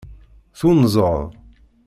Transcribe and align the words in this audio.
Tunzeḍ. 0.59 1.19